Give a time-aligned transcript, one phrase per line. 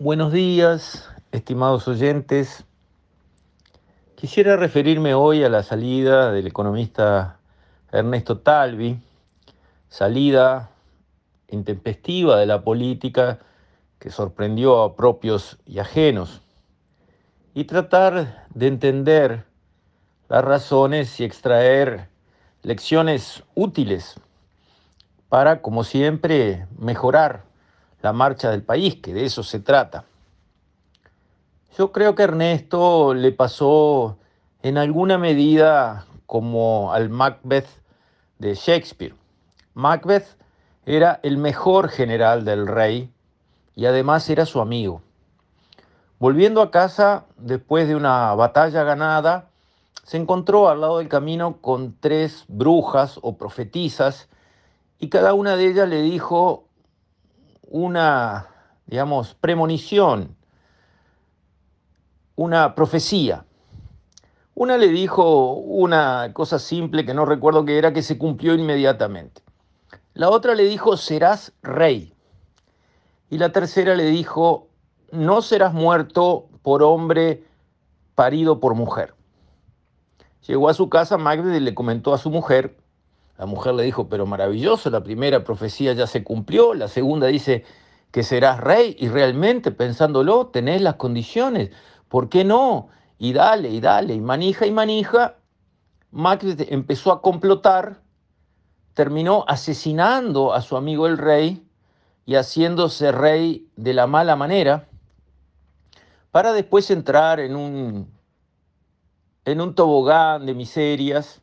[0.00, 2.62] Buenos días, estimados oyentes.
[4.14, 7.40] Quisiera referirme hoy a la salida del economista
[7.90, 9.00] Ernesto Talvi,
[9.88, 10.70] salida
[11.48, 13.40] intempestiva de la política
[13.98, 16.42] que sorprendió a propios y ajenos,
[17.52, 19.46] y tratar de entender
[20.28, 22.06] las razones y extraer
[22.62, 24.14] lecciones útiles
[25.28, 27.47] para, como siempre, mejorar
[28.00, 30.04] la marcha del país, que de eso se trata.
[31.76, 34.18] Yo creo que Ernesto le pasó
[34.62, 37.68] en alguna medida como al Macbeth
[38.38, 39.14] de Shakespeare.
[39.74, 40.36] Macbeth
[40.86, 43.12] era el mejor general del rey
[43.76, 45.02] y además era su amigo.
[46.18, 49.50] Volviendo a casa, después de una batalla ganada,
[50.02, 54.28] se encontró al lado del camino con tres brujas o profetisas
[54.98, 56.64] y cada una de ellas le dijo
[57.68, 58.48] una,
[58.86, 60.36] digamos, premonición,
[62.36, 63.44] una profecía.
[64.54, 69.42] Una le dijo una cosa simple que no recuerdo qué era, que se cumplió inmediatamente.
[70.14, 72.12] La otra le dijo, serás rey.
[73.30, 74.68] Y la tercera le dijo,
[75.12, 77.44] no serás muerto por hombre
[78.14, 79.14] parido por mujer.
[80.46, 82.76] Llegó a su casa Macbeth y le comentó a su mujer,
[83.38, 87.64] la mujer le dijo, pero maravilloso, la primera profecía ya se cumplió, la segunda dice
[88.10, 91.70] que serás rey y realmente pensándolo tenés las condiciones,
[92.08, 92.88] ¿por qué no?
[93.16, 95.36] Y dale, y dale, y manija y manija.
[96.10, 98.00] Macbeth empezó a complotar,
[98.94, 101.64] terminó asesinando a su amigo el rey
[102.26, 104.88] y haciéndose rey de la mala manera,
[106.32, 108.10] para después entrar en un,
[109.44, 111.40] en un tobogán de miserias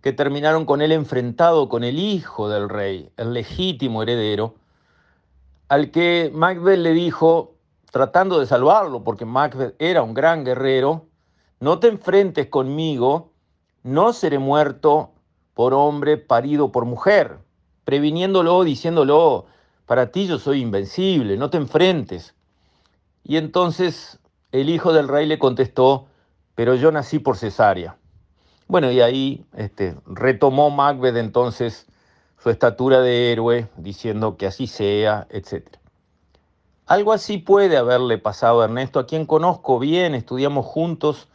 [0.00, 4.54] que terminaron con él enfrentado con el hijo del rey, el legítimo heredero,
[5.68, 7.54] al que Macbeth le dijo,
[7.90, 11.06] tratando de salvarlo, porque Macbeth era un gran guerrero,
[11.58, 13.32] no te enfrentes conmigo,
[13.82, 15.12] no seré muerto
[15.54, 17.38] por hombre parido por mujer,
[17.84, 19.46] previniéndolo, diciéndolo,
[19.86, 22.34] para ti yo soy invencible, no te enfrentes.
[23.24, 24.18] Y entonces
[24.52, 26.06] el hijo del rey le contestó,
[26.54, 27.96] pero yo nací por cesárea.
[28.68, 31.86] Bueno, y ahí este, retomó Macbeth entonces
[32.42, 35.76] su estatura de héroe, diciendo que así sea, etc.
[36.86, 41.28] Algo así puede haberle pasado a Ernesto, a quien conozco bien, estudiamos juntos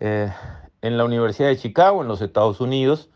[0.00, 0.30] eh,
[0.82, 3.08] en la Universidad de Chicago, en los Estados Unidos.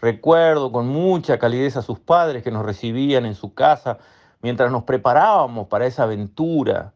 [0.00, 3.98] Recuerdo con mucha calidez a sus padres que nos recibían en su casa
[4.42, 6.92] mientras nos preparábamos para esa aventura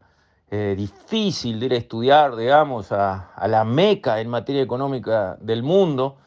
[0.49, 6.17] eh, difícil de ir a estudiar, digamos, a, la meca en materia económica del mundo.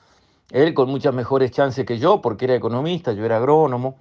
[0.50, 3.96] Él con muchas mejores chances que yo, porque era economista, yo era agrónomo,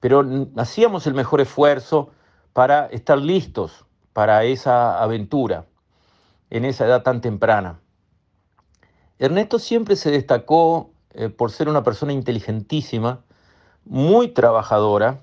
[0.00, 0.24] pero
[0.56, 2.10] hacíamos el mejor esfuerzo
[2.52, 5.66] para estar listos para esa aventura
[6.50, 7.80] en esa edad tan temprana.
[9.18, 13.20] Ernesto siempre se destacó eh, por ser una persona inteligentísima,
[13.84, 15.20] muy trabajadora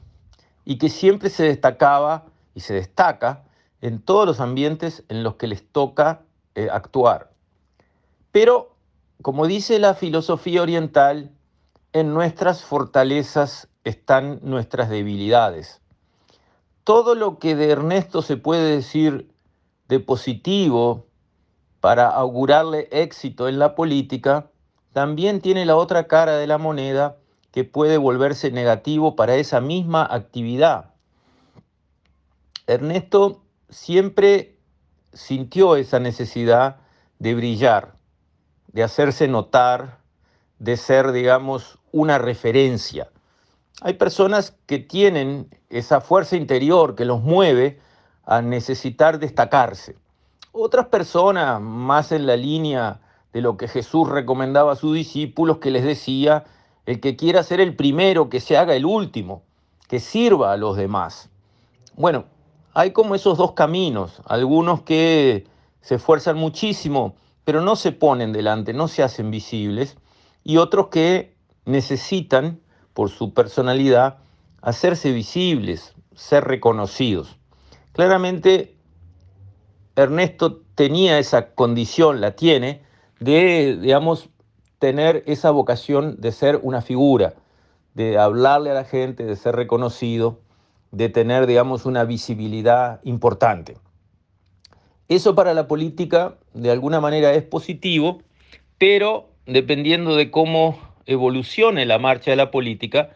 [0.66, 3.44] y que siempre se destacaba y se destaca
[3.82, 6.22] en todos los ambientes en los que les toca
[6.56, 7.32] eh, actuar.
[8.32, 8.76] Pero,
[9.22, 11.32] como dice la filosofía oriental,
[11.94, 15.82] en nuestras fortalezas están nuestras debilidades.
[16.84, 19.32] Todo lo que de Ernesto se puede decir
[19.88, 21.06] de positivo
[21.80, 24.50] para augurarle éxito en la política,
[24.92, 27.18] también tiene la otra cara de la moneda
[27.52, 30.94] que puede volverse negativo para esa misma actividad.
[32.68, 34.58] Ernesto siempre
[35.14, 36.78] sintió esa necesidad
[37.20, 37.96] de brillar,
[38.68, 40.00] de hacerse notar,
[40.60, 43.10] de ser, digamos, una referencia.
[43.82, 47.80] Hay personas que tienen esa fuerza interior que los mueve
[48.26, 49.98] a necesitar destacarse.
[50.52, 53.02] Otras personas, más en la línea
[53.34, 56.46] de lo que Jesús recomendaba a sus discípulos, que les decía,
[56.86, 59.44] el que quiera ser el primero, que se haga el último,
[59.90, 61.30] que sirva a los demás.
[61.96, 62.26] Bueno,
[62.76, 65.48] hay como esos dos caminos, algunos que
[65.80, 69.96] se esfuerzan muchísimo, pero no se ponen delante, no se hacen visibles,
[70.44, 72.60] y otros que necesitan,
[72.94, 74.18] por su personalidad,
[74.62, 77.38] hacerse visibles, ser reconocidos.
[77.94, 78.76] Claramente,
[79.96, 82.82] Ernesto tenía esa condición, la tiene,
[83.22, 84.30] de, digamos,
[84.80, 87.36] tener esa vocación de ser una figura,
[87.94, 90.42] de hablarle a la gente, de ser reconocido,
[90.92, 93.78] de tener, digamos, una visibilidad importante.
[95.08, 98.22] Eso para la política de alguna manera es positivo,
[98.78, 103.16] pero dependiendo de cómo evolucione la marcha de la política,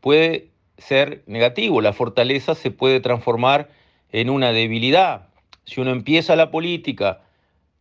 [0.00, 1.80] puede ser negativo.
[1.80, 3.70] La fortaleza se puede transformar
[4.12, 5.28] en una debilidad.
[5.64, 7.20] Si uno empieza la política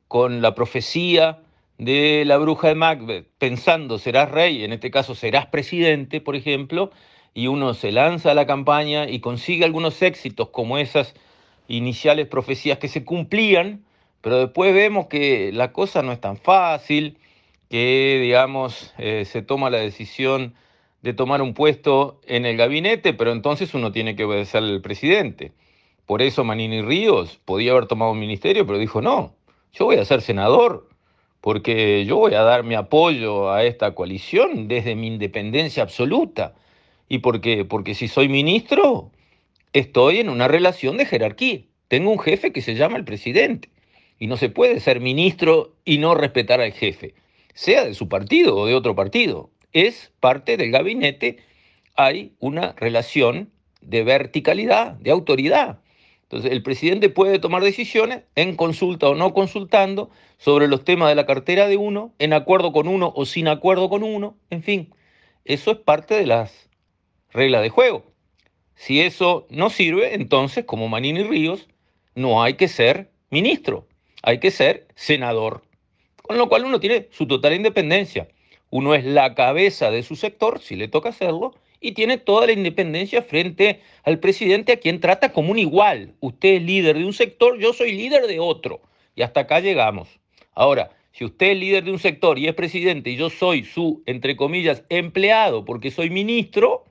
[0.07, 1.39] con la profecía
[1.77, 6.91] de la bruja de Macbeth, pensando serás rey, en este caso serás presidente, por ejemplo,
[7.39, 11.13] y uno se lanza a la campaña y consigue algunos éxitos como esas
[11.69, 13.85] iniciales profecías que se cumplían,
[14.19, 17.17] pero después vemos que la cosa no es tan fácil,
[17.69, 20.53] que digamos eh, se toma la decisión
[21.01, 25.53] de tomar un puesto en el gabinete, pero entonces uno tiene que obedecer al presidente.
[26.05, 29.33] Por eso Manini Ríos podía haber tomado un ministerio, pero dijo, no,
[29.71, 30.89] yo voy a ser senador,
[31.39, 36.53] porque yo voy a dar mi apoyo a esta coalición desde mi independencia absoluta.
[37.09, 39.11] Y porque, porque si soy ministro,
[39.73, 41.61] estoy en una relación de jerarquía.
[41.89, 43.69] Tengo un jefe que se llama el presidente.
[44.19, 47.13] Y no se puede ser ministro y no respetar al jefe,
[47.53, 51.37] sea de su partido o de otro partido es parte del gabinete,
[51.95, 53.51] hay una relación
[53.81, 55.79] de verticalidad, de autoridad.
[56.23, 61.15] Entonces, el presidente puede tomar decisiones en consulta o no consultando sobre los temas de
[61.15, 64.93] la cartera de uno, en acuerdo con uno o sin acuerdo con uno, en fin.
[65.45, 66.68] Eso es parte de las
[67.31, 68.03] reglas de juego.
[68.75, 71.67] Si eso no sirve, entonces, como Manini Ríos,
[72.15, 73.87] no hay que ser ministro,
[74.23, 75.63] hay que ser senador.
[76.21, 78.27] Con lo cual uno tiene su total independencia.
[78.69, 82.51] Uno es la cabeza de su sector, si le toca hacerlo, y tiene toda la
[82.51, 86.13] independencia frente al presidente a quien trata como un igual.
[86.19, 88.81] Usted es líder de un sector, yo soy líder de otro.
[89.15, 90.07] Y hasta acá llegamos.
[90.53, 94.03] Ahora, si usted es líder de un sector y es presidente y yo soy su,
[94.05, 96.85] entre comillas, empleado porque soy ministro,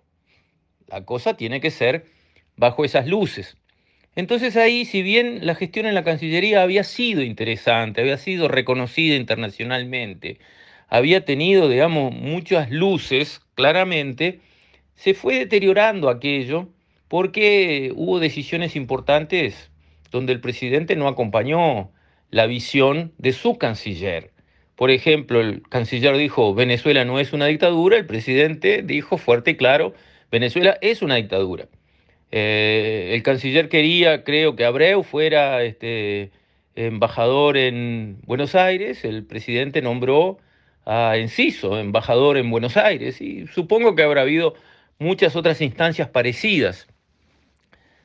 [0.89, 2.07] la cosa tiene que ser
[2.57, 3.57] bajo esas luces.
[4.17, 9.15] Entonces ahí, si bien la gestión en la Cancillería había sido interesante, había sido reconocida
[9.15, 10.39] internacionalmente,
[10.89, 14.41] había tenido, digamos, muchas luces, claramente,
[14.97, 16.69] se fue deteriorando aquello
[17.07, 19.71] porque hubo decisiones importantes
[20.11, 21.91] donde el presidente no acompañó
[22.31, 24.33] la visión de su canciller.
[24.75, 29.57] Por ejemplo, el canciller dijo, Venezuela no es una dictadura, el presidente dijo fuerte y
[29.57, 29.95] claro,
[30.31, 31.69] Venezuela es una dictadura.
[32.31, 36.31] Eh, el canciller quería, creo que Abreu fuera este,
[36.75, 40.39] embajador en Buenos Aires, el presidente nombró
[40.85, 44.55] a Enciso, embajador en Buenos Aires, y supongo que habrá habido
[44.99, 46.87] muchas otras instancias parecidas.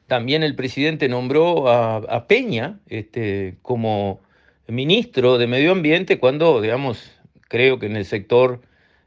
[0.07, 4.21] También el presidente nombró a, Peña este, como
[4.67, 7.11] ministro de Medio Ambiente cuando, digamos,
[7.47, 8.61] creo que en el sector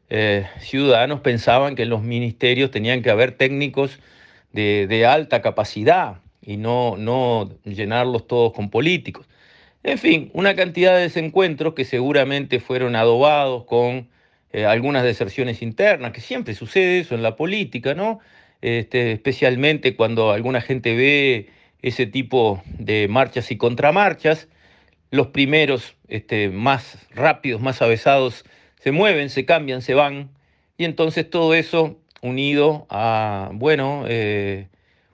[0.08, 3.98] eh, ciudadanos pensaban que en los ministerios tenían que haber técnicos
[4.52, 9.26] de, alta capacidad y no, no llenarlos todos con políticos.
[9.82, 14.08] En fin, una cantidad de desencuentros que seguramente fueron adobados con
[14.52, 18.20] eh, algunas deserciones internas, que siempre sucede eso en la política, ¿no?
[18.62, 21.50] Este, especialmente cuando alguna gente ve
[21.82, 24.48] ese tipo de marchas y contramarchas,
[25.10, 28.44] los primeros este, más rápidos, más avesados,
[28.86, 30.30] se mueven, se cambian, se van,
[30.78, 34.68] y entonces todo eso unido a, bueno, eh,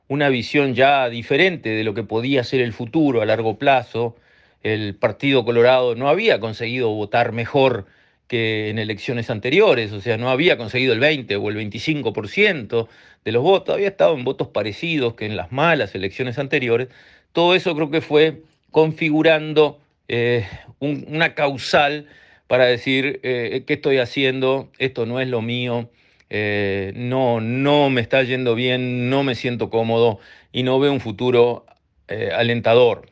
[0.09, 4.15] una visión ya diferente de lo que podía ser el futuro a largo plazo,
[4.63, 7.87] el Partido Colorado no había conseguido votar mejor
[8.29, 12.89] que en elecciones anteriores, o sea, no había conseguido el 20 o el 25%
[13.25, 16.89] de los votos, había estado en votos parecidos que en las malas elecciones anteriores.
[17.33, 20.47] Todo eso creo que fue configurando eh,
[20.79, 22.07] una causal
[22.53, 25.89] para decir eh, qué estoy haciendo, esto no es lo mío,
[26.29, 30.19] eh, no, no me está yendo bien, no me siento cómodo
[30.53, 31.65] y no veo un futuro
[32.37, 33.09] alentador.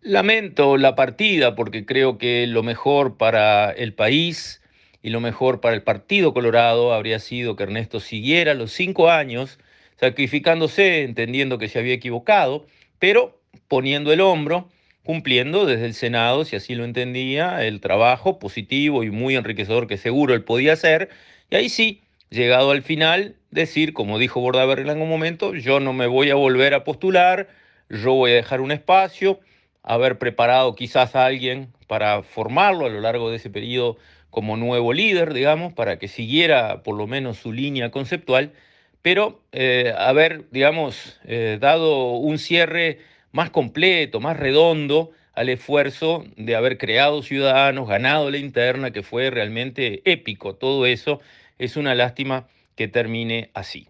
[0.00, 4.62] Lamento la partida porque creo que lo mejor para el país
[5.02, 9.58] y lo mejor para el Partido Colorado habría sido que Ernesto siguiera los cinco años
[9.96, 12.64] sacrificándose, entendiendo que se había equivocado,
[12.98, 14.70] pero poniendo el hombro,
[15.06, 19.96] cumpliendo desde el Senado, si así lo entendía, el trabajo positivo y muy enriquecedor que
[19.96, 21.08] seguro él podía hacer.
[21.48, 25.94] Y ahí sí, llegado al final, decir, como dijo Bordaberry en algún momento, yo no
[25.94, 27.48] me voy a volver a postular,
[27.88, 29.40] yo voy a dejar un espacio
[29.82, 33.96] haber preparado quizás a alguien para formarlo a lo largo de ese periodo
[34.30, 38.52] como nuevo líder, digamos, para que siguiera por lo menos su línea conceptual,
[39.00, 42.98] pero eh, haber, digamos, eh, dado un cierre
[43.36, 49.30] más completo, más redondo al esfuerzo de haber creado ciudadanos, ganado la interna, que fue
[49.30, 50.54] realmente épico.
[50.54, 51.20] Todo eso
[51.58, 53.88] es una lástima que termine así.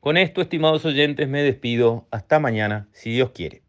[0.00, 2.08] Con esto, estimados oyentes, me despido.
[2.10, 3.63] Hasta mañana, si Dios quiere.